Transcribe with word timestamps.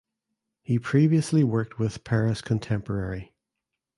He 0.63 0.79
previously 0.79 1.43
worked 1.43 1.77
with 1.77 2.03
Peris 2.03 2.41
Contemporary. 2.41 3.35